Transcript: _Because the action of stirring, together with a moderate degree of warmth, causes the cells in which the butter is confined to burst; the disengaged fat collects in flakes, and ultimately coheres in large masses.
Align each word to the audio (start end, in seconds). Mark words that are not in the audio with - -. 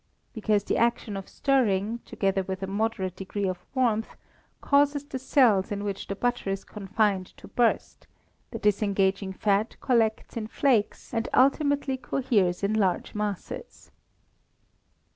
_Because 0.33 0.63
the 0.63 0.77
action 0.77 1.15
of 1.15 1.29
stirring, 1.29 1.99
together 2.05 2.41
with 2.41 2.63
a 2.63 2.65
moderate 2.65 3.15
degree 3.15 3.47
of 3.47 3.59
warmth, 3.75 4.15
causes 4.59 5.05
the 5.05 5.19
cells 5.19 5.71
in 5.71 5.83
which 5.83 6.07
the 6.07 6.15
butter 6.15 6.49
is 6.49 6.63
confined 6.63 7.27
to 7.37 7.47
burst; 7.47 8.07
the 8.49 8.57
disengaged 8.57 9.35
fat 9.35 9.79
collects 9.79 10.35
in 10.35 10.47
flakes, 10.47 11.13
and 11.13 11.29
ultimately 11.35 11.97
coheres 11.97 12.63
in 12.63 12.73
large 12.73 13.13
masses. 13.13 13.91